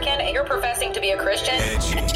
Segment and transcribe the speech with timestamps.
[0.00, 1.60] American and you're professing to be a Christian,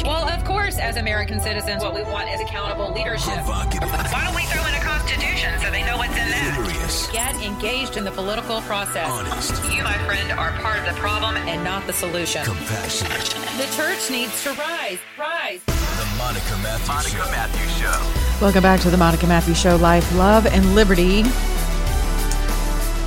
[0.05, 3.45] Well, of course, as American citizens, what we want is accountable leadership.
[3.45, 6.53] Why don't we throw in a constitution so they know what's in there?
[6.53, 7.07] Curious.
[7.11, 9.07] Get engaged in the political process.
[9.07, 9.63] Honest.
[9.71, 12.43] You, my friend, are part of the problem and not the solution.
[12.43, 13.21] Compassionate.
[13.57, 14.97] The church needs to rise.
[15.19, 15.61] Rise.
[15.65, 18.41] The Monica Matthews Show.
[18.41, 21.23] Welcome back to the Monica Matthews Show Life, Love, and Liberty.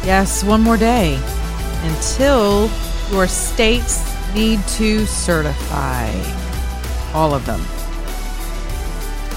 [0.07, 1.21] Yes, one more day
[1.83, 2.71] until
[3.11, 6.11] your states need to certify
[7.15, 7.61] all of them.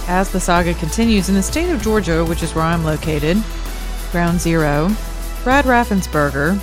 [0.08, 3.38] As the saga continues in the state of Georgia, which is where I'm located,
[4.12, 4.94] ground zero,
[5.44, 6.58] Brad Raffensperger,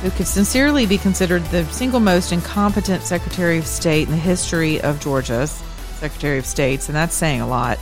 [0.00, 4.80] who could sincerely be considered the single most incompetent Secretary of State in the history
[4.80, 5.62] of Georgia's
[5.98, 7.78] Secretary of States, and that's saying a lot.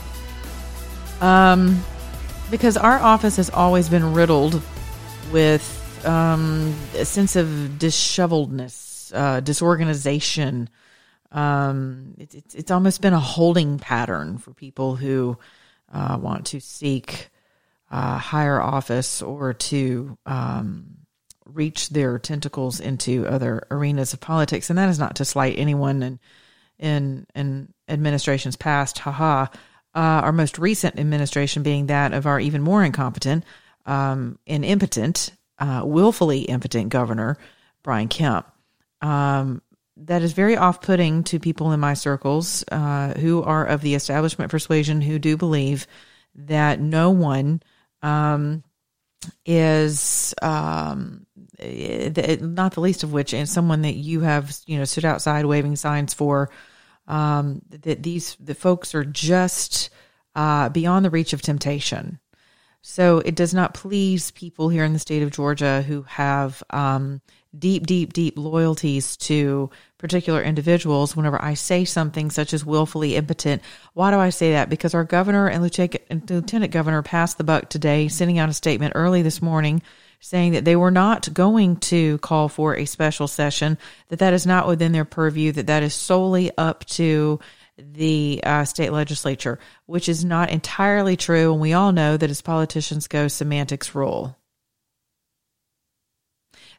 [1.20, 1.82] Um,
[2.50, 4.60] because our office has always been riddled
[5.32, 7.46] with um, a sense of
[7.78, 10.68] disheveledness, uh, disorganization.
[11.30, 15.38] Um, it, it's it's almost been a holding pattern for people who
[15.92, 17.30] uh, want to seek
[17.90, 20.96] uh, higher office or to um,
[21.44, 24.70] reach their tentacles into other arenas of politics.
[24.70, 26.20] And that is not to slight anyone in
[26.78, 28.98] in, in administrations past.
[28.98, 29.46] Haha.
[29.94, 33.44] Uh, our most recent administration being that of our even more incompetent
[33.84, 37.36] um, and impotent, uh, willfully impotent governor,
[37.82, 38.46] Brian Kemp.
[39.02, 39.60] Um,
[39.96, 43.94] that is very off putting to people in my circles uh, who are of the
[43.94, 45.86] establishment persuasion who do believe
[46.34, 47.62] that no one
[48.00, 48.64] um,
[49.44, 51.26] is um,
[51.58, 55.44] eh, not the least of which, and someone that you have you know stood outside
[55.44, 56.50] waving signs for.
[57.08, 59.90] Um, that these the folks are just
[60.34, 62.20] uh, beyond the reach of temptation.
[62.82, 67.20] So it does not please people here in the state of Georgia who have um,
[67.56, 71.14] deep, deep, deep loyalties to particular individuals.
[71.14, 73.62] Whenever I say something such as willfully impotent,
[73.94, 74.68] why do I say that?
[74.68, 79.22] Because our governor and lieutenant, governor passed the buck today, sending out a statement early
[79.22, 79.80] this morning
[80.24, 83.76] saying that they were not going to call for a special session,
[84.08, 87.40] that that is not within their purview, that that is solely up to
[87.92, 91.52] the uh, state legislature, which is not entirely true.
[91.52, 94.36] And we all know that as politicians go, semantics rule.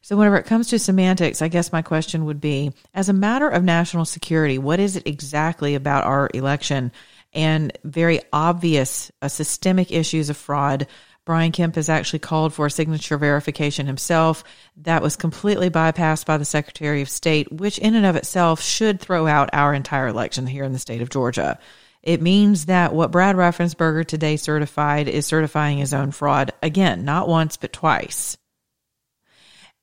[0.02, 3.48] So, whenever it comes to semantics, I guess my question would be as a matter
[3.48, 6.92] of national security, what is it exactly about our election
[7.32, 10.88] and very obvious uh, systemic issues of fraud?
[11.26, 14.44] Brian Kemp has actually called for a signature verification himself.
[14.78, 19.00] That was completely bypassed by the Secretary of State, which in and of itself should
[19.00, 21.60] throw out our entire election here in the state of Georgia.
[22.02, 27.30] It means that what Brad Raffensperger today certified is certifying his own fraud again, not
[27.30, 28.36] once, but twice.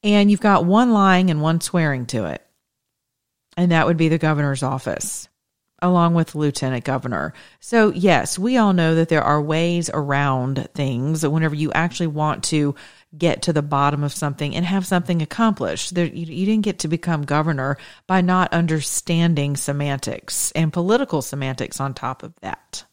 [0.02, 2.46] And you've got one lying and one swearing to it.
[3.56, 5.29] And that would be the governor's office
[5.82, 7.32] along with lieutenant governor.
[7.60, 12.44] So, yes, we all know that there are ways around things whenever you actually want
[12.44, 12.74] to
[13.16, 15.94] get to the bottom of something and have something accomplished.
[15.94, 21.80] There, you, you didn't get to become governor by not understanding semantics and political semantics
[21.80, 22.84] on top of that.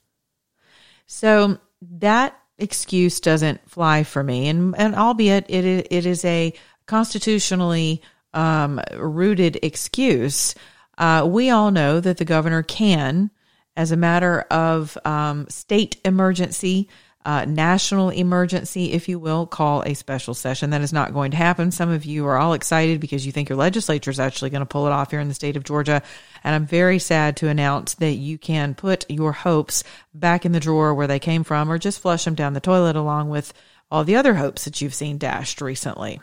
[1.06, 4.48] So, that excuse doesn't fly for me.
[4.48, 6.54] And, and albeit it, it is a
[6.88, 8.02] constitutionally
[8.34, 10.56] um, rooted excuse,
[10.98, 13.32] uh, we all know that the governor can,
[13.76, 16.90] as a matter of um, state emergency,
[17.28, 20.70] uh, national emergency, if you will, call a special session.
[20.70, 21.72] That is not going to happen.
[21.72, 24.66] Some of you are all excited because you think your legislature is actually going to
[24.66, 26.02] pull it off here in the state of Georgia.
[26.46, 29.84] And I'm very sad to announce that you can put your hopes
[30.14, 32.96] back in the drawer where they came from or just flush them down the toilet
[32.96, 33.54] along with
[33.92, 36.22] all the other hopes that you've seen dashed recently.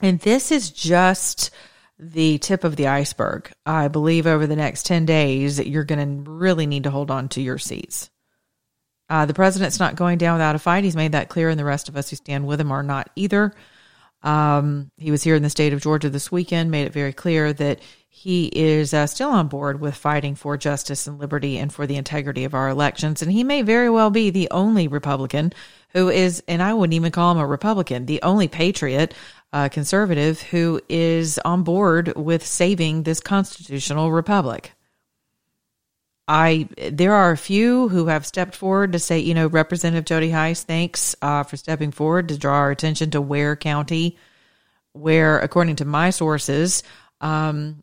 [0.00, 1.50] And this is just
[1.98, 3.50] the tip of the iceberg.
[3.66, 7.10] I believe over the next 10 days, that you're going to really need to hold
[7.10, 8.10] on to your seats.
[9.10, 10.84] Uh, the president's not going down without a fight.
[10.84, 13.10] He's made that clear, and the rest of us who stand with him are not
[13.16, 13.54] either.
[14.22, 17.52] Um, he was here in the state of Georgia this weekend, made it very clear
[17.52, 21.86] that he is uh, still on board with fighting for justice and liberty and for
[21.86, 23.22] the integrity of our elections.
[23.22, 25.52] And he may very well be the only Republican
[25.90, 29.14] who is, and I wouldn't even call him a Republican, the only patriot,
[29.52, 34.72] uh, conservative who is on board with saving this constitutional republic.
[36.26, 40.30] I there are a few who have stepped forward to say, you know, Representative Jody
[40.30, 44.18] Hice, thanks uh, for stepping forward to draw our attention to Ware County,
[44.92, 46.82] where, according to my sources,
[47.22, 47.82] um,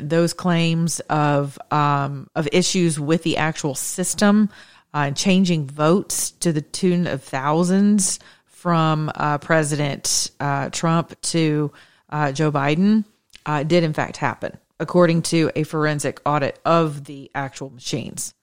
[0.00, 4.48] those claims of um, of issues with the actual system,
[4.94, 8.18] uh, changing votes to the tune of thousands
[8.62, 11.72] from uh, President uh, Trump to
[12.10, 13.04] uh, Joe Biden,
[13.44, 18.34] uh, did in fact happen according to a forensic audit of the actual machines.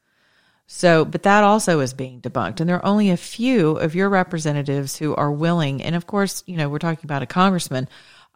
[0.68, 2.60] So, but that also is being debunked.
[2.60, 5.82] And there are only a few of your representatives who are willing.
[5.82, 7.88] And of course, you know, we're talking about a congressman.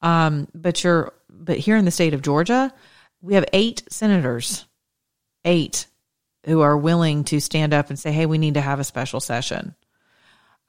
[0.02, 2.74] Um, but you're, but here in the state of Georgia,
[3.22, 4.66] we have eight senators,
[5.44, 5.88] eight
[6.46, 9.20] who are willing to stand up and say, hey, we need to have a special
[9.20, 9.76] session.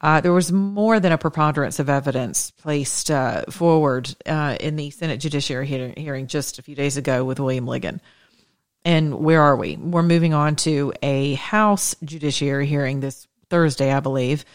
[0.01, 4.89] Uh, there was more than a preponderance of evidence placed uh, forward uh, in the
[4.89, 5.65] Senate Judiciary
[5.97, 7.99] hearing just a few days ago with William Ligon.
[8.83, 9.77] And where are we?
[9.77, 14.45] We're moving on to a House Judiciary hearing this Thursday, I believe,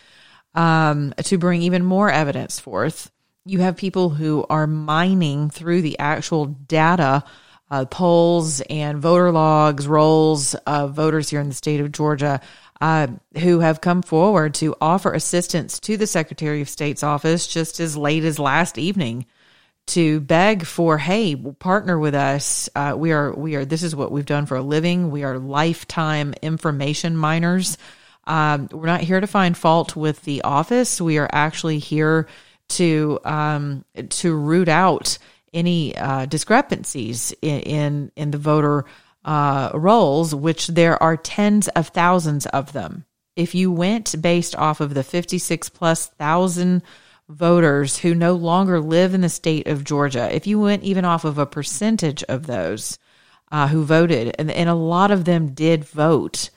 [0.54, 3.10] um, to bring even more evidence forth.
[3.44, 7.25] You have people who are mining through the actual data,
[7.70, 12.40] uh, polls, and voter logs, rolls of voters here in the state of Georgia
[12.81, 17.81] uh, who have come forward to offer assistance to the Secretary of State's office just
[17.81, 19.27] as late as last evening
[19.88, 22.69] to beg for, hey, partner with us.
[22.75, 25.11] Uh, we are, we are, this is what we've done for a living.
[25.11, 27.77] We are lifetime information miners.
[28.25, 31.00] Um, we're not here to find fault with the office.
[31.00, 32.29] We are actually here
[32.71, 35.19] to, um, to root out
[35.53, 38.85] any uh, discrepancies in, in, in the voter
[39.25, 43.05] uh, rolls, which there are tens of thousands of them.
[43.37, 46.82] If you went based off of the 56 plus thousand
[47.28, 51.25] voters who no longer live in the state of Georgia, if you went even off
[51.25, 52.99] of a percentage of those
[53.52, 56.50] uh, who voted, and, and a lot of them did vote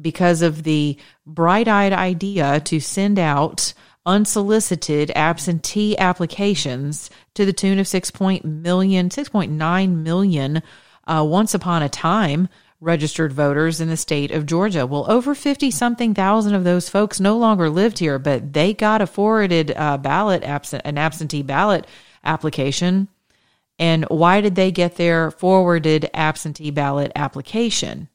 [0.00, 0.96] because of the
[1.26, 3.72] bright eyed idea to send out
[4.06, 10.62] unsolicited absentee applications to the tune of 6 million, 6.9 million
[11.08, 12.48] uh, once upon a time
[12.80, 14.86] registered voters in the state of Georgia.
[14.86, 19.02] Well, over 50 something thousand of those folks no longer lived here, but they got
[19.02, 21.86] a forwarded uh, ballot, absent, an absentee ballot
[22.24, 23.08] application.
[23.78, 28.08] And why did they get their forwarded absentee ballot application?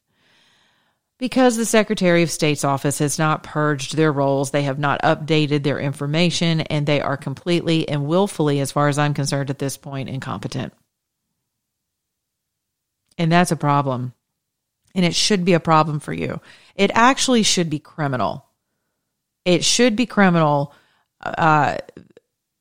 [1.20, 5.64] Because the Secretary of State's office has not purged their rolls, they have not updated
[5.64, 9.78] their information, and they are completely and willfully, as far as I'm concerned at this
[9.78, 10.74] point, incompetent.
[13.18, 14.14] And that's a problem.
[14.96, 16.40] And it should be a problem for you.
[16.76, 18.46] It actually should be criminal.
[19.46, 20.74] It should be criminal
[21.22, 21.78] uh,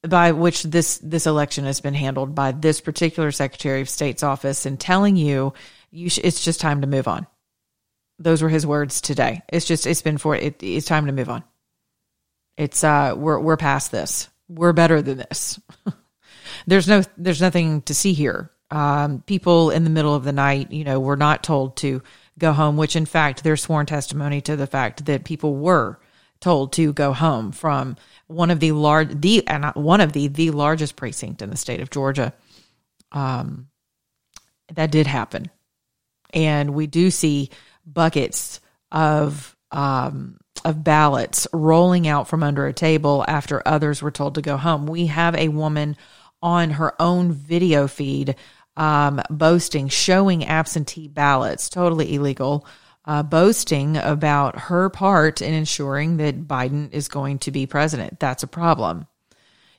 [0.08, 4.66] by which this this election has been handled by this particular Secretary of State's office
[4.66, 5.52] and telling you
[5.90, 7.26] you sh- it's just time to move on.
[8.18, 9.42] Those were his words today.
[9.48, 11.44] It's just it's been for it, it's time to move on.
[12.56, 14.28] It's uh we're we're past this.
[14.48, 15.60] We're better than this.
[16.66, 20.72] there's no there's nothing to see here um, people in the middle of the night,
[20.72, 22.02] you know, were not told to
[22.38, 26.00] go home, which in fact, there's sworn testimony to the fact that people were
[26.40, 30.50] told to go home from one of the large, the, and one of the, the
[30.50, 32.32] largest precinct in the state of Georgia.
[33.12, 33.68] Um,
[34.72, 35.50] that did happen.
[36.32, 37.50] And we do see
[37.84, 38.58] buckets
[38.90, 44.42] of, um, of ballots rolling out from under a table after others were told to
[44.42, 44.86] go home.
[44.86, 45.98] We have a woman
[46.42, 48.34] on her own video feed
[48.76, 52.66] um, boasting, showing absentee ballots, totally illegal,
[53.04, 58.20] uh, boasting about her part in ensuring that Biden is going to be president.
[58.20, 59.06] That's a problem.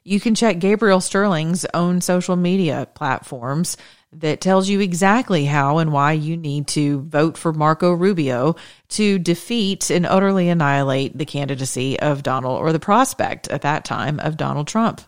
[0.03, 3.77] You can check Gabriel Sterling's own social media platforms
[4.11, 8.55] that tells you exactly how and why you need to vote for Marco Rubio
[8.89, 14.19] to defeat and utterly annihilate the candidacy of Donald or the prospect at that time
[14.19, 15.01] of Donald Trump.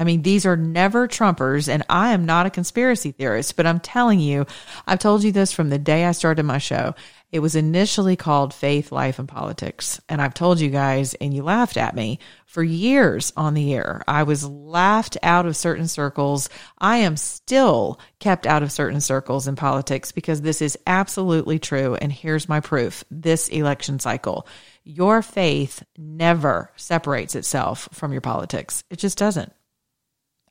[0.00, 3.80] I mean, these are never Trumpers, and I am not a conspiracy theorist, but I'm
[3.80, 4.46] telling you,
[4.86, 6.94] I've told you this from the day I started my show.
[7.30, 10.00] It was initially called Faith, Life, and Politics.
[10.08, 14.02] And I've told you guys, and you laughed at me for years on the air.
[14.08, 16.48] I was laughed out of certain circles.
[16.78, 21.94] I am still kept out of certain circles in politics because this is absolutely true.
[21.94, 24.46] And here's my proof this election cycle.
[24.82, 28.82] Your faith never separates itself from your politics.
[28.88, 29.52] It just doesn't.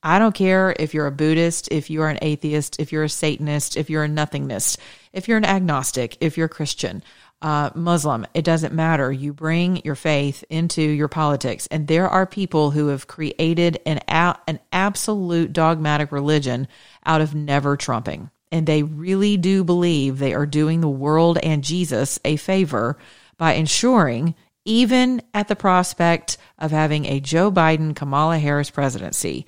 [0.02, 3.76] I don't care if you're a Buddhist, if you're an atheist, if you're a Satanist,
[3.76, 4.78] if you're a nothingness,
[5.12, 7.04] if you're an agnostic, if you're a Christian,
[7.42, 9.12] uh, Muslim, it doesn't matter.
[9.12, 11.68] You bring your faith into your politics.
[11.68, 16.68] And there are people who have created an, a- an absolute dogmatic religion
[17.06, 18.30] out of never trumping.
[18.52, 22.98] And they really do believe they are doing the world and Jesus a favor
[23.38, 29.46] by ensuring, even at the prospect of having a Joe Biden, Kamala Harris presidency,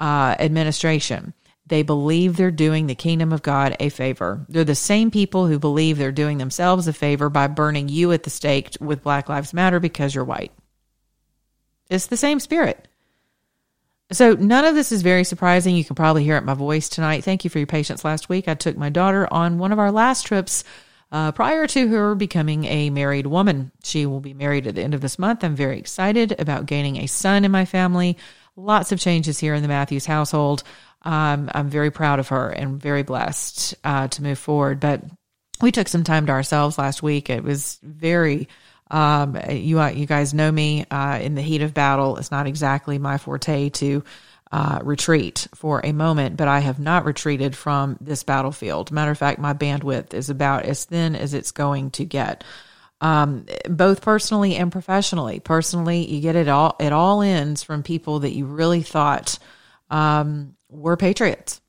[0.00, 1.34] uh, administration.
[1.66, 4.44] They believe they're doing the kingdom of God a favor.
[4.48, 8.24] They're the same people who believe they're doing themselves a favor by burning you at
[8.24, 10.52] the stake with Black Lives Matter because you're white.
[11.88, 12.88] It's the same spirit.
[14.10, 15.74] So, none of this is very surprising.
[15.74, 17.24] You can probably hear it in my voice tonight.
[17.24, 18.48] Thank you for your patience last week.
[18.48, 20.64] I took my daughter on one of our last trips
[21.10, 23.70] uh, prior to her becoming a married woman.
[23.84, 25.44] She will be married at the end of this month.
[25.44, 28.18] I'm very excited about gaining a son in my family
[28.56, 30.62] lots of changes here in the Matthews household.
[31.02, 34.80] Um, I'm very proud of her and very blessed uh, to move forward.
[34.80, 35.02] But
[35.60, 37.30] we took some time to ourselves last week.
[37.30, 38.48] It was very.
[38.90, 42.18] Um, you uh, you guys know me uh, in the heat of battle.
[42.18, 44.04] It's not exactly my forte to
[44.52, 48.92] uh, retreat for a moment, but I have not retreated from this battlefield.
[48.92, 52.44] Matter of fact, my bandwidth is about as thin as it's going to get
[53.02, 55.40] um, both personally and professionally.
[55.40, 56.76] Personally, you get it all.
[56.78, 59.40] It all ends from people that you really thought
[59.90, 61.60] um, were patriots,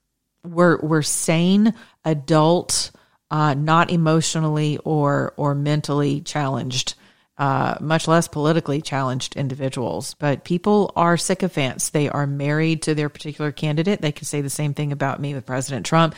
[0.46, 1.74] were were sane,
[2.06, 2.92] adult,
[3.32, 6.94] uh, not emotionally or or mentally challenged.
[7.36, 10.13] Uh, much less politically challenged individuals.
[10.20, 11.90] But people are sycophants.
[11.90, 14.02] They are married to their particular candidate.
[14.02, 16.13] They can say the same thing about me with President Trump.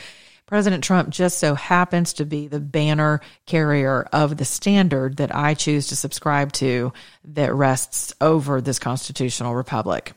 [0.46, 5.54] President Trump just so happens to be the banner carrier of the standard that I
[5.54, 6.92] choose to subscribe to
[7.24, 10.12] that rests over this constitutional republic.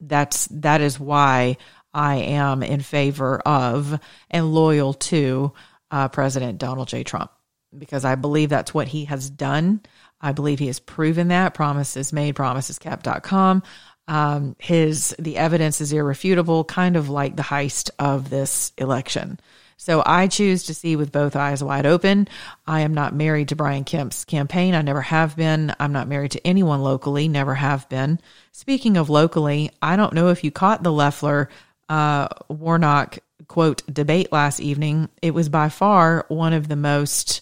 [0.00, 1.56] That's that is why
[1.92, 3.98] I am in favor of
[4.30, 5.52] and loyal to
[5.90, 7.02] uh, President Donald J.
[7.02, 7.32] Trump
[7.76, 9.80] because I believe that's what he has done.
[10.20, 11.54] I believe he has proven that.
[11.54, 13.62] Promises made, promises kept.com
[14.06, 19.40] um, his the evidence is irrefutable, kind of like the heist of this election.
[19.76, 22.28] So I choose to see with both eyes wide open.
[22.66, 24.74] I am not married to Brian Kemp's campaign.
[24.74, 25.74] I never have been.
[25.80, 28.20] I'm not married to anyone locally, never have been.
[28.52, 31.48] Speaking of locally, I don't know if you caught the Loeffler
[31.88, 33.18] uh, Warnock
[33.48, 35.08] quote debate last evening.
[35.20, 37.40] It was by far one of the most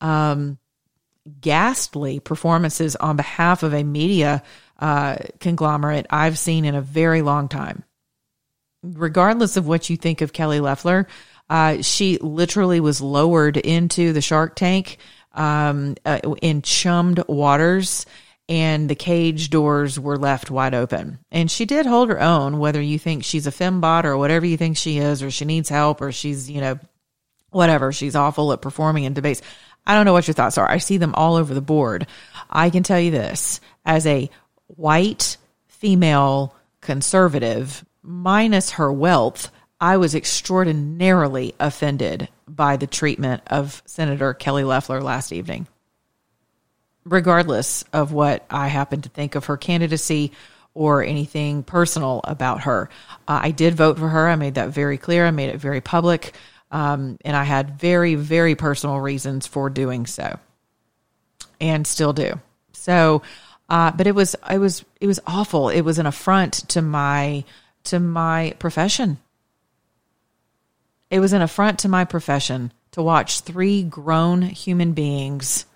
[0.00, 0.58] um,
[1.40, 4.42] ghastly performances on behalf of a media
[4.78, 7.84] uh, conglomerate I've seen in a very long time.
[8.82, 11.06] Regardless of what you think of Kelly Loeffler,
[11.48, 14.98] uh, she literally was lowered into the shark tank
[15.32, 18.06] um, uh, in chummed waters
[18.48, 21.18] and the cage doors were left wide open.
[21.30, 24.56] And she did hold her own, whether you think she's a fembot or whatever you
[24.56, 26.78] think she is, or she needs help, or she's, you know,
[27.50, 27.92] whatever.
[27.92, 29.40] She's awful at performing in debates.
[29.86, 30.70] I don't know what your thoughts are.
[30.70, 32.06] I see them all over the board.
[32.50, 34.30] I can tell you this as a
[34.76, 39.50] white female conservative, minus her wealth,
[39.80, 45.66] I was extraordinarily offended by the treatment of Senator Kelly Loeffler last evening.
[47.04, 50.32] Regardless of what I happen to think of her candidacy
[50.72, 52.88] or anything personal about her,
[53.28, 54.28] uh, I did vote for her.
[54.28, 55.26] I made that very clear.
[55.26, 56.34] I made it very public.
[56.70, 60.38] Um, and I had very, very personal reasons for doing so
[61.60, 62.40] and still do.
[62.72, 63.22] So
[63.68, 65.68] uh, but it was it was it was awful.
[65.68, 67.44] It was an affront to my
[67.84, 69.18] to my profession.
[71.10, 75.66] It was an affront to my profession to watch three grown human beings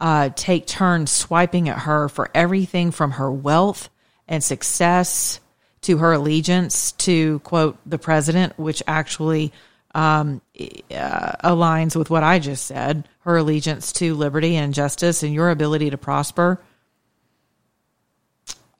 [0.00, 3.88] uh, take turns swiping at her for everything from her wealth
[4.26, 5.38] and success
[5.82, 9.52] to her allegiance to quote the president, which actually
[9.94, 13.08] um, uh, aligns with what I just said.
[13.20, 16.60] Her allegiance to liberty and justice and your ability to prosper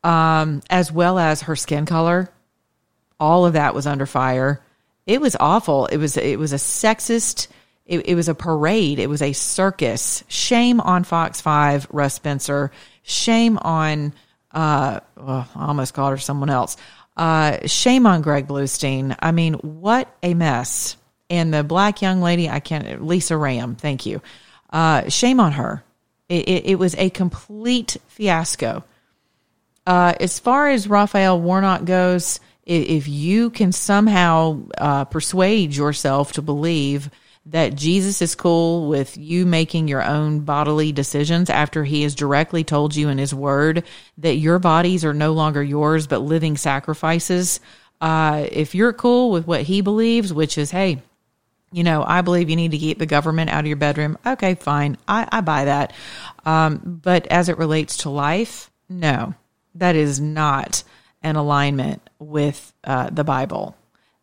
[0.02, 2.30] um, as well as her skin color.
[3.21, 4.61] All of that was under fire.
[5.06, 5.87] It was awful.
[5.87, 7.49] It was it was a sexist.
[7.87, 8.99] It, it was a parade.
[8.99, 10.25] It was a circus.
[10.28, 12.71] Shame on Fox Five, Russ Spencer.
[13.02, 14.12] Shame on
[14.52, 16.76] Uh, well, I almost called her someone else.
[17.16, 19.16] Uh, shame on Greg Bluestein.
[19.18, 20.97] I mean, what a mess.
[21.30, 24.21] And the black young lady, I can't, Lisa Rayam, thank you.
[24.71, 25.82] Uh, shame on her.
[26.28, 28.85] It, it, it was a complete fiasco.
[29.87, 36.43] Uh, as far as Raphael Warnock goes, if you can somehow uh, persuade yourself to
[36.43, 37.11] believe
[37.47, 42.62] that Jesus is cool with you making your own bodily decisions after he has directly
[42.62, 43.85] told you in his word
[44.19, 47.59] that your bodies are no longer yours but living sacrifices.
[48.01, 51.03] Uh, if you're cool with what he believes, which is, hey,
[51.73, 54.19] you know, I believe you need to keep the government out of your bedroom.
[54.25, 54.97] Okay, fine.
[55.09, 55.93] I, I buy that.
[56.45, 59.35] Um, but as it relates to life, no,
[59.75, 60.83] that is not
[61.23, 63.76] an alignment with uh, the Bible.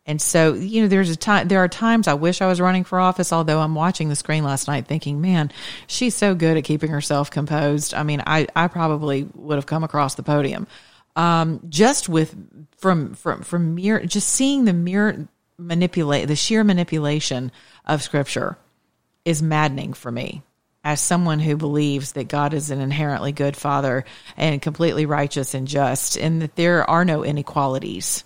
[0.06, 2.84] And so, you know, there's a time, there are times I wish I was running
[2.84, 5.52] for office, although I'm watching the screen last night thinking, man,
[5.86, 7.94] she's so good at keeping herself composed.
[7.94, 10.66] I mean, I, I probably would have come across the podium.
[11.16, 12.34] Um, just with,
[12.78, 15.28] from, from, from mere, just seeing the mere
[15.58, 17.52] manipulate, the sheer manipulation
[17.84, 18.56] of scripture
[19.24, 20.42] is maddening for me
[20.82, 24.04] as someone who believes that God is an inherently good father
[24.36, 28.24] and completely righteous and just, and that there are no inequalities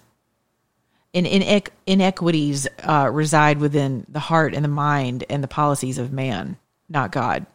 [1.14, 6.12] in, in inequities uh, reside within the heart and the mind and the policies of
[6.12, 6.58] man,
[6.88, 7.46] not God.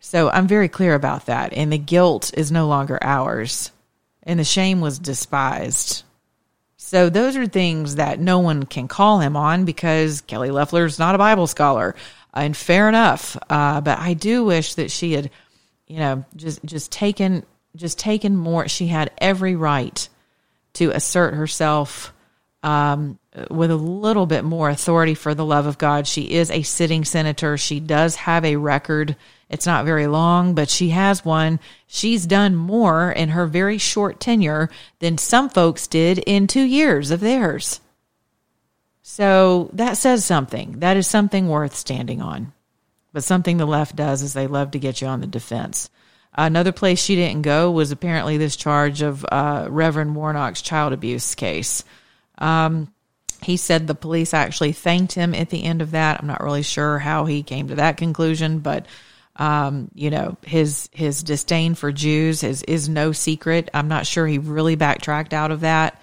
[0.00, 1.54] So I'm very clear about that.
[1.54, 3.72] And the guilt is no longer ours,
[4.22, 6.04] and the shame was despised.
[6.76, 11.14] So those are things that no one can call him on because Kelly Loeffler's not
[11.14, 11.96] a Bible scholar,
[12.34, 13.36] and fair enough.
[13.48, 15.30] Uh, but I do wish that she had,
[15.86, 17.44] you know, just just taken
[17.76, 18.68] just taken more.
[18.68, 20.08] She had every right
[20.74, 22.12] to assert herself
[22.62, 23.18] um,
[23.50, 26.06] with a little bit more authority for the love of God.
[26.06, 27.56] She is a sitting senator.
[27.56, 29.16] She does have a record.
[29.48, 31.60] It's not very long, but she has one.
[31.86, 37.10] She's done more in her very short tenure than some folks did in two years
[37.10, 37.80] of theirs.
[39.10, 40.80] So that says something.
[40.80, 42.52] That is something worth standing on.
[43.14, 45.88] But something the left does is they love to get you on the defense.
[46.34, 51.34] Another place she didn't go was apparently this charge of uh, Reverend Warnock's child abuse
[51.34, 51.84] case.
[52.36, 52.92] Um,
[53.42, 56.20] he said the police actually thanked him at the end of that.
[56.20, 58.84] I'm not really sure how he came to that conclusion, but
[59.36, 63.70] um, you know, his his disdain for Jews is is no secret.
[63.72, 65.98] I'm not sure he really backtracked out of that.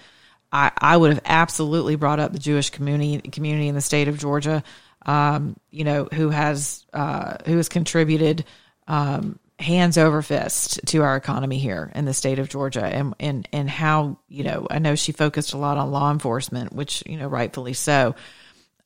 [0.56, 4.18] I, I would have absolutely brought up the Jewish community community in the state of
[4.18, 4.64] Georgia,
[5.04, 8.46] um, you know, who has uh, who has contributed
[8.88, 13.46] um, hands over fist to our economy here in the state of Georgia and and
[13.52, 17.18] and how you know I know she focused a lot on law enforcement which you
[17.18, 18.14] know rightfully so.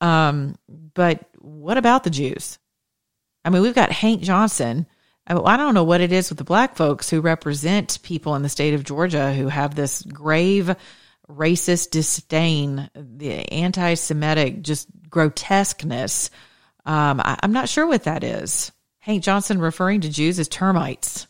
[0.01, 2.59] Um but what about the Jews?
[3.45, 4.87] I mean we've got Hank Johnson.
[5.25, 8.49] I don't know what it is with the black folks who represent people in the
[8.49, 10.75] state of Georgia who have this grave
[11.37, 16.31] racist disdain the anti-semitic just grotesqueness
[16.87, 21.27] um I, I'm not sure what that is Hank Johnson referring to Jews as termites.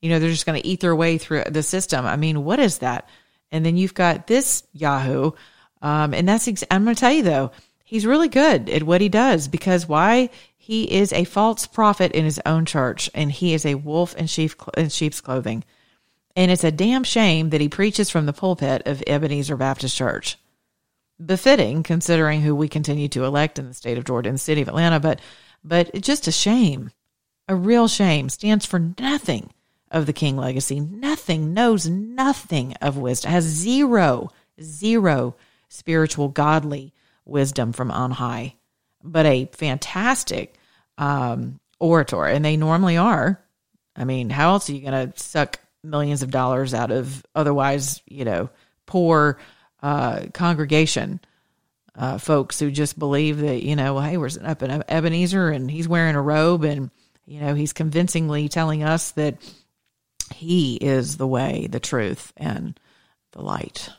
[0.00, 2.06] You know, they're just going to eat their way through the system.
[2.06, 3.08] I mean, what is that?
[3.52, 5.32] And then you've got this Yahoo.
[5.82, 7.52] Um, and that's, ex- I'm going to tell you though,
[7.84, 10.30] he's really good at what he does because why?
[10.56, 14.26] He is a false prophet in his own church and he is a wolf in,
[14.26, 15.64] sheep, in sheep's clothing.
[16.38, 20.38] And it's a damn shame that he preaches from the pulpit of Ebenezer Baptist Church.
[21.26, 24.68] Befitting considering who we continue to elect in the state of Georgia and city of
[24.68, 25.20] Atlanta, but
[25.64, 26.92] but just a shame.
[27.48, 29.52] A real shame stands for nothing
[29.90, 30.78] of the King legacy.
[30.78, 34.30] Nothing, knows nothing of wisdom, has zero,
[34.62, 35.34] zero
[35.68, 38.54] spiritual, godly wisdom from on high,
[39.02, 40.54] but a fantastic
[40.98, 42.26] um, orator.
[42.26, 43.42] And they normally are.
[43.96, 48.02] I mean, how else are you going to suck millions of dollars out of otherwise,
[48.06, 48.50] you know,
[48.86, 49.38] poor
[49.82, 51.20] uh, congregation?
[51.98, 55.68] uh, folks who just believe that, you know, well, hey, we're up in Ebenezer and
[55.68, 56.90] he's wearing a robe and,
[57.26, 59.36] you know, he's convincingly telling us that
[60.32, 62.78] he is the way, the truth, and
[63.32, 63.90] the light.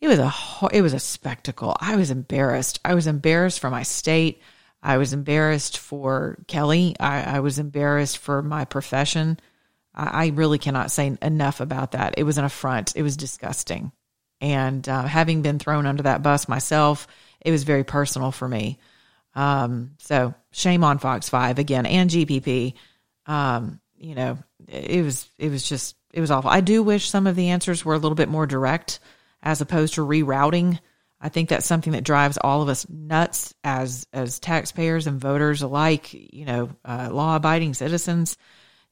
[0.00, 0.32] It was a
[0.72, 1.76] it was a spectacle.
[1.80, 2.78] I was embarrassed.
[2.84, 4.42] I was embarrassed for my state.
[4.80, 6.94] I was embarrassed for Kelly.
[7.00, 9.40] I, I was embarrassed for my profession.
[9.98, 12.14] I, I really cannot say enough about that.
[12.16, 12.96] It was an affront.
[12.96, 13.92] It was disgusting.
[14.40, 17.08] And uh, having been thrown under that bus myself,
[17.40, 18.78] it was very personal for me.
[19.34, 22.74] Um, so shame on Fox Five again and GPB.
[23.26, 26.50] Um, you know, it was it was just it was awful.
[26.50, 29.00] I do wish some of the answers were a little bit more direct
[29.42, 30.78] as opposed to rerouting.
[31.20, 35.62] I think that's something that drives all of us nuts as as taxpayers and voters
[35.62, 36.12] alike.
[36.12, 38.36] You know, uh, law abiding citizens.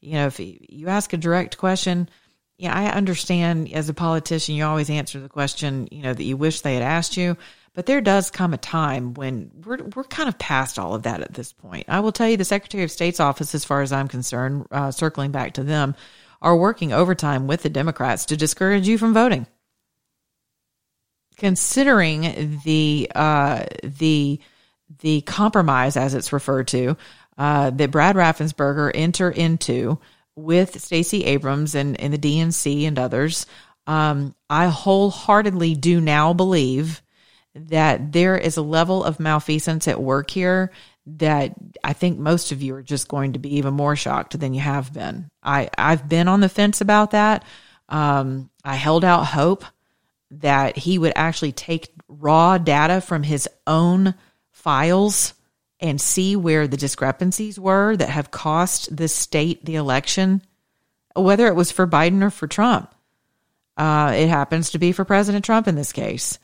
[0.01, 2.09] You know, if you ask a direct question,
[2.59, 6.37] yeah, I understand as a politician, you always answer the question, you know, that you
[6.37, 7.37] wish they had asked you.
[7.75, 11.21] But there does come a time when we're we're kind of past all of that
[11.21, 11.85] at this point.
[11.89, 14.91] I will tell you, the Secretary of State's office, as far as I'm concerned, uh,
[14.91, 15.95] circling back to them,
[16.41, 19.47] are working overtime with the Democrats to discourage you from voting.
[21.37, 24.41] Considering the uh, the
[25.01, 26.97] the compromise, as it's referred to,
[27.39, 29.99] uh, that Brad Raffensperger enter into
[30.35, 33.47] with Stacey Abrams and, and the DNC and others,
[33.87, 37.03] um, I wholeheartedly do now believe
[37.55, 40.71] that there is a level of malfeasance at work here
[41.07, 44.55] that I think most of you are just going to be even more shocked than
[44.55, 45.31] you have been.
[45.43, 47.45] I, I've been on the fence about that.
[47.89, 49.65] Um, I held out hope
[50.33, 54.15] that he would actually take raw data from his own
[54.51, 55.35] files
[55.81, 60.43] and see where the discrepancies were that have cost the state the election,
[61.15, 62.95] whether it was for Biden or for Trump.
[63.77, 66.39] Uh, it happens to be for President Trump in this case.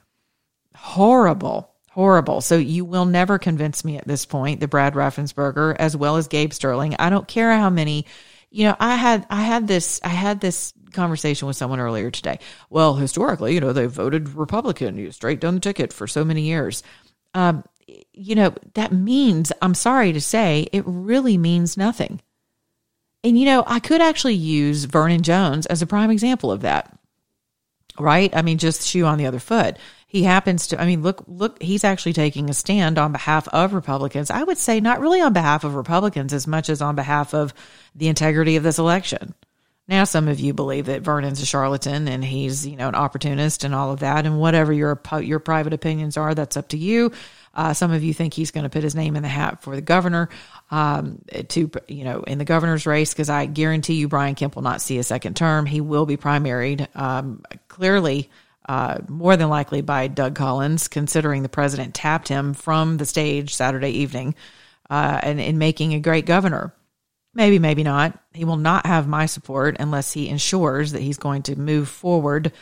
[0.77, 2.41] Horrible, horrible.
[2.43, 6.29] So you will never convince me at this point that Brad Raffensperger, as well as
[6.29, 8.07] Gabe Sterling, I don't care how many.
[8.51, 12.39] You know, I had I had this I had this conversation with someone earlier today.
[12.69, 16.83] Well, historically, you know, they voted Republican, straight down the ticket for so many years.
[17.35, 17.65] Um,
[18.13, 22.21] you know, that means, I'm sorry to say, it really means nothing.
[23.25, 26.99] And, you know, I could actually use Vernon Jones as a prime example of that,
[27.99, 28.35] right?
[28.35, 29.77] I mean, just shoe on the other foot.
[30.07, 33.73] He happens to, I mean, look, look, he's actually taking a stand on behalf of
[33.73, 34.31] Republicans.
[34.31, 37.55] I would say not really on behalf of Republicans as much as on behalf of
[37.95, 39.35] the integrity of this election.
[39.89, 43.65] Now, some of you believe that Vernon's a charlatan and he's, you know, an opportunist
[43.65, 44.27] and all of that.
[44.27, 47.11] And whatever your your private opinions are, that's up to you.
[47.55, 49.75] Uh, some of you think he's going to put his name in the hat for
[49.75, 50.29] the governor
[50.71, 54.63] um, to, you know, in the governor's race, because I guarantee you Brian Kemp will
[54.63, 55.67] not see a second term.
[55.67, 58.31] He will be primaried um, clearly.
[58.65, 63.57] Uh, more than likely by Doug Collins, considering the president tapped him from the stage
[63.57, 64.37] Saturday evening
[64.89, 66.73] uh, and in making a great governor.
[67.35, 68.17] Maybe, maybe not.
[68.33, 72.53] He will not have my support unless he ensures that he's going to move forward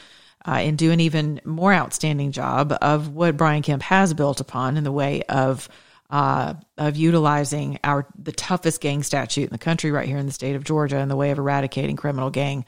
[0.46, 4.76] uh, and do an even more outstanding job of what Brian Kemp has built upon
[4.76, 5.68] in the way of
[6.10, 10.32] uh, of utilizing our the toughest gang statute in the country right here in the
[10.32, 12.64] state of Georgia in the way of eradicating criminal gang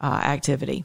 [0.00, 0.84] uh, activity,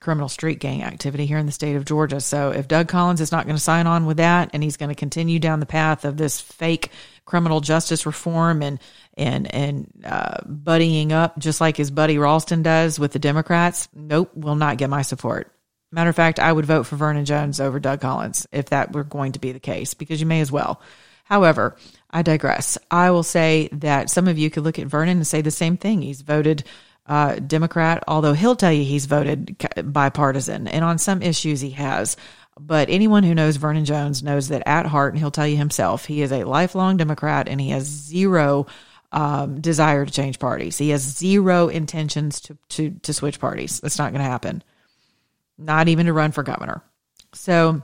[0.00, 2.20] criminal street gang activity here in the state of Georgia.
[2.20, 4.88] So if Doug Collins is not going to sign on with that and he's going
[4.88, 6.90] to continue down the path of this fake
[7.26, 8.80] criminal justice reform and
[9.14, 14.34] and and uh, buddying up just like his buddy Ralston does with the Democrats, nope,
[14.34, 15.52] will not get my support.
[15.92, 19.04] Matter of fact, I would vote for Vernon Jones over Doug Collins if that were
[19.04, 20.80] going to be the case, because you may as well.
[21.24, 21.76] However,
[22.10, 22.78] I digress.
[22.90, 25.76] I will say that some of you could look at Vernon and say the same
[25.76, 26.00] thing.
[26.00, 26.64] He's voted
[27.06, 32.16] uh, Democrat, although he'll tell you he's voted bipartisan, and on some issues he has.
[32.58, 36.06] But anyone who knows Vernon Jones knows that at heart, and he'll tell you himself,
[36.06, 38.66] he is a lifelong Democrat and he has zero
[39.10, 40.78] um, desire to change parties.
[40.78, 43.80] He has zero intentions to, to, to switch parties.
[43.80, 44.62] That's not going to happen
[45.58, 46.82] not even to run for governor.
[47.34, 47.82] So,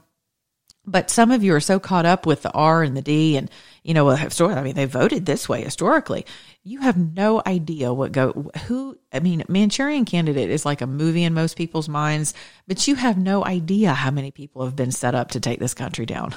[0.84, 3.50] but some of you are so caught up with the R and the D and,
[3.82, 6.24] you know, I mean, they voted this way historically.
[6.64, 11.24] You have no idea what go, who, I mean, Manchurian candidate is like a movie
[11.24, 12.32] in most people's minds,
[12.66, 15.74] but you have no idea how many people have been set up to take this
[15.74, 16.34] country down.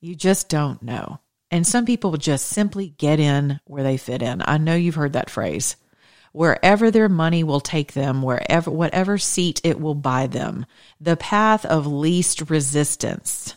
[0.00, 1.18] You just don't know.
[1.50, 4.40] And some people just simply get in where they fit in.
[4.44, 5.74] I know you've heard that phrase
[6.32, 10.66] wherever their money will take them, wherever, whatever seat it will buy them,
[11.00, 13.56] the path of least resistance.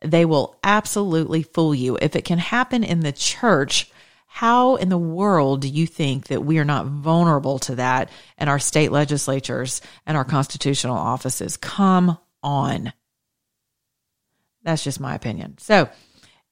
[0.00, 1.96] They will absolutely fool you.
[2.00, 3.90] If it can happen in the church,
[4.26, 8.48] how in the world do you think that we are not vulnerable to that in
[8.48, 11.56] our state legislatures and our constitutional offices?
[11.56, 12.92] Come on.
[14.64, 15.58] That's just my opinion.
[15.58, 15.88] So,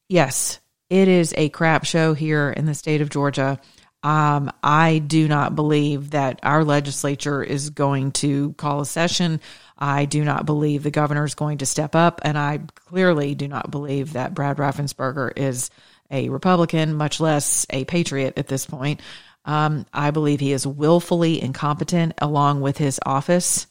[0.09, 3.61] yes, it is a crap show here in the state of Georgia.
[4.03, 9.41] Um, I do not believe that our legislature is going to call a session.
[9.79, 12.21] I do not believe the governor is going to step up.
[12.25, 15.71] And I clearly do not believe that Brad Raffensperger is
[16.11, 19.01] a Republican, much less a patriot at this point.
[19.45, 23.67] Um, I believe he is willfully incompetent along with his office.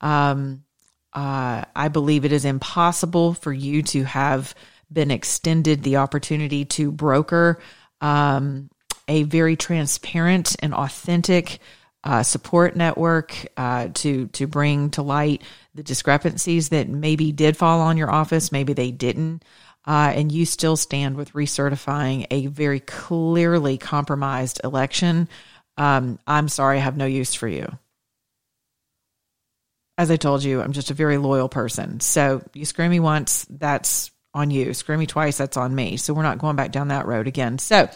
[0.00, 0.64] Um,
[1.12, 4.54] uh, I believe it is impossible for you to have
[4.92, 7.60] been extended the opportunity to broker
[8.00, 8.70] um,
[9.08, 11.58] a very transparent and authentic
[12.04, 15.42] uh, support network uh, to to bring to light
[15.74, 19.44] the discrepancies that maybe did fall on your office, maybe they didn't,
[19.86, 25.28] uh, and you still stand with recertifying a very clearly compromised election.
[25.76, 27.66] Um, I'm sorry, I have no use for you.
[29.98, 31.98] as I told you, I'm just a very loyal person.
[31.98, 34.72] So you screw me once, that's on you.
[34.72, 35.96] Screw me twice, that's on me.
[35.96, 37.58] So we're not going back down that road again.
[37.58, 37.88] So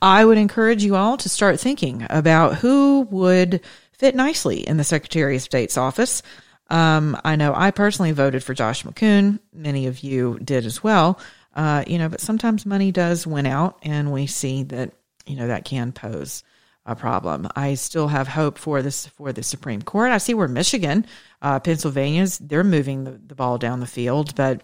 [0.00, 3.60] I would encourage you all to start thinking about who would
[3.92, 6.22] fit nicely in the Secretary of State's office.
[6.70, 9.40] Um, I know I personally voted for Josh McKoon.
[9.52, 11.20] Many of you did as well.
[11.54, 14.92] Uh, you know, but sometimes money does win out, and we see that
[15.26, 16.42] you know that can pose
[16.84, 17.48] a problem.
[17.54, 20.10] I still have hope for this for the Supreme Court.
[20.10, 21.06] I see where Michigan,
[21.40, 24.62] uh, Pennsylvania's they're moving the, the ball down the field, but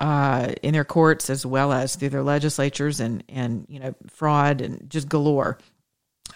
[0.00, 4.60] uh, in their courts as well as through their legislatures and and you know fraud
[4.60, 5.58] and just galore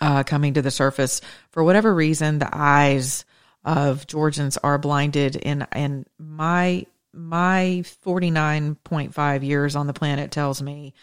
[0.01, 1.21] uh, coming to the surface
[1.51, 2.39] for whatever reason.
[2.39, 3.25] The eyes
[3.65, 10.95] of Georgians are blinded, and and my my 49.5 years on the planet tells me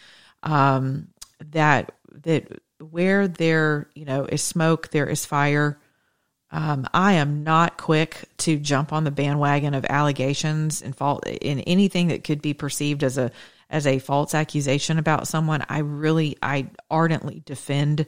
[0.42, 1.08] um,
[1.50, 1.92] that
[2.24, 5.78] that where there you know is smoke there is fire.
[6.54, 11.60] Um, i am not quick to jump on the bandwagon of allegations and fault in
[11.60, 13.30] anything that could be perceived as a
[13.70, 15.64] as a false accusation about someone.
[15.68, 18.06] I really i ardently defend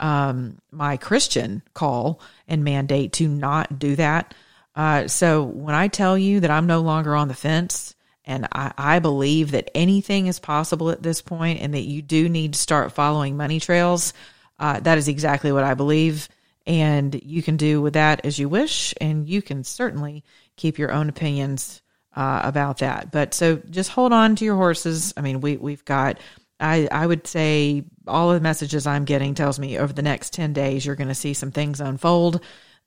[0.00, 4.34] um, my christian call and mandate to not do that.
[4.76, 7.93] Uh, so when I tell you that I'm no longer on the fence
[8.26, 12.28] and I, I believe that anything is possible at this point and that you do
[12.28, 14.14] need to start following money trails,
[14.58, 16.28] uh, that is exactly what I believe.
[16.66, 18.94] And you can do with that as you wish.
[19.00, 20.24] And you can certainly
[20.56, 21.82] keep your own opinions
[22.16, 23.10] uh, about that.
[23.10, 25.12] But so just hold on to your horses.
[25.16, 26.18] I mean, we, we've got,
[26.58, 30.32] I, I would say all of the messages I'm getting tells me over the next
[30.32, 32.40] 10 days, you're going to see some things unfold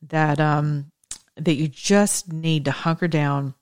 [0.09, 0.91] that, um,
[1.35, 3.53] that you just need to hunker down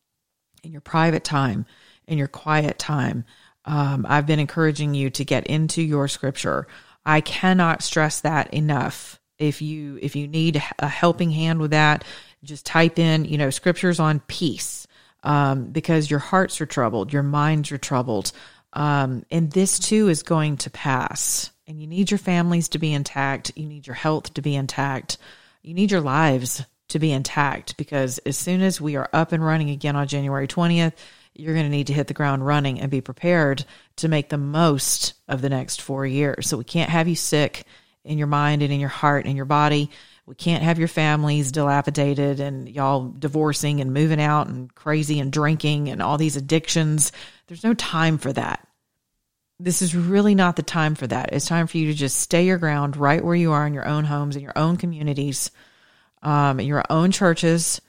[0.65, 1.65] in your private time,
[2.07, 3.23] in your quiet time.
[3.65, 6.67] Um, I've been encouraging you to get into your scripture.
[7.05, 9.19] I cannot stress that enough.
[9.37, 12.03] If you if you need a helping hand with that,
[12.43, 14.87] just type in you know scriptures on peace
[15.23, 18.31] um, because your hearts are troubled, your minds are troubled,
[18.73, 21.51] um, and this too is going to pass.
[21.67, 23.51] And you need your families to be intact.
[23.55, 25.17] You need your health to be intact.
[25.63, 29.43] You need your lives to be intact because as soon as we are up and
[29.43, 30.93] running again on January 20th,
[31.33, 33.65] you're going to need to hit the ground running and be prepared
[33.97, 36.47] to make the most of the next four years.
[36.47, 37.65] So we can't have you sick
[38.03, 39.89] in your mind and in your heart and your body.
[40.25, 45.31] We can't have your families dilapidated and y'all divorcing and moving out and crazy and
[45.31, 47.11] drinking and all these addictions.
[47.47, 48.65] There's no time for that.
[49.59, 51.31] This is really not the time for that.
[51.31, 53.87] It's time for you to just stay your ground right where you are in your
[53.87, 55.51] own homes, in your own communities
[56.25, 57.79] um, your own churches,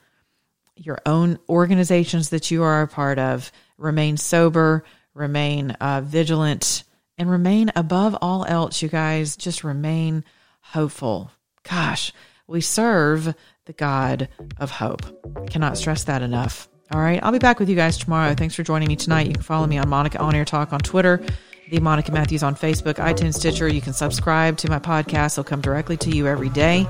[0.77, 3.51] your own organizations that you are a part of.
[3.77, 6.83] Remain sober, remain uh, vigilant,
[7.17, 10.23] and remain above all else, you guys, just remain
[10.61, 11.31] hopeful.
[11.67, 12.13] Gosh,
[12.47, 13.33] we serve
[13.65, 15.49] the God of hope.
[15.49, 16.69] Cannot stress that enough.
[16.91, 18.33] All right, I'll be back with you guys tomorrow.
[18.33, 19.27] Thanks for joining me tonight.
[19.27, 21.21] You can follow me on Monica On Air Talk on Twitter
[21.69, 23.67] the Monica Matthews on Facebook, iTunes, Stitcher.
[23.67, 25.33] You can subscribe to my podcast.
[25.33, 26.87] It'll come directly to you every day.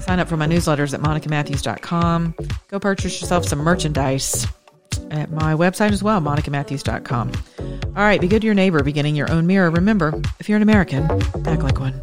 [0.00, 2.34] Sign up for my newsletters at monicamatthews.com.
[2.68, 4.46] Go purchase yourself some merchandise
[5.12, 7.32] at my website as well, monicamatthews.com.
[7.96, 9.70] All right, be good to your neighbor, beginning your own mirror.
[9.70, 11.04] Remember, if you're an American,
[11.46, 12.02] act like one.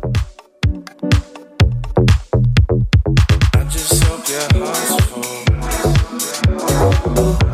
[3.53, 5.05] I just hope your heart's
[7.35, 7.44] full.